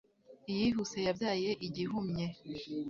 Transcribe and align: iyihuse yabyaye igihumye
iyihuse 0.51 0.97
yabyaye 1.07 1.51
igihumye 1.67 2.25